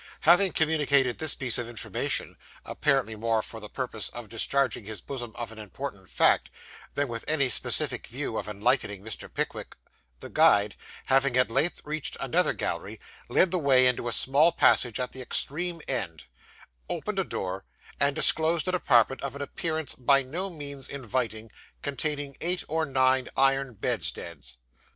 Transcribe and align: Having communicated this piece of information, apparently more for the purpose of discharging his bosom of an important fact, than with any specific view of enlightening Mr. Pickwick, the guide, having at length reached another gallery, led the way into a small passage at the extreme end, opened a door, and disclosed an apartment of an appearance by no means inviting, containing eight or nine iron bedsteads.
Having 0.21 0.53
communicated 0.53 1.19
this 1.19 1.35
piece 1.35 1.59
of 1.59 1.69
information, 1.69 2.35
apparently 2.65 3.15
more 3.15 3.43
for 3.43 3.59
the 3.59 3.69
purpose 3.69 4.09
of 4.09 4.29
discharging 4.29 4.85
his 4.85 4.99
bosom 4.99 5.31
of 5.35 5.51
an 5.51 5.59
important 5.59 6.09
fact, 6.09 6.49
than 6.95 7.07
with 7.07 7.23
any 7.27 7.49
specific 7.49 8.07
view 8.07 8.35
of 8.35 8.49
enlightening 8.49 9.03
Mr. 9.03 9.31
Pickwick, 9.31 9.75
the 10.19 10.27
guide, 10.27 10.75
having 11.05 11.37
at 11.37 11.51
length 11.51 11.81
reached 11.83 12.17
another 12.19 12.53
gallery, 12.53 12.99
led 13.29 13.51
the 13.51 13.59
way 13.59 13.85
into 13.85 14.07
a 14.07 14.11
small 14.11 14.51
passage 14.51 14.99
at 14.99 15.11
the 15.11 15.21
extreme 15.21 15.83
end, 15.87 16.23
opened 16.89 17.19
a 17.19 17.23
door, 17.23 17.63
and 17.99 18.15
disclosed 18.15 18.67
an 18.67 18.73
apartment 18.73 19.21
of 19.21 19.35
an 19.35 19.41
appearance 19.43 19.93
by 19.93 20.23
no 20.23 20.49
means 20.49 20.89
inviting, 20.89 21.51
containing 21.83 22.35
eight 22.41 22.63
or 22.67 22.87
nine 22.87 23.27
iron 23.37 23.75
bedsteads. 23.75 24.57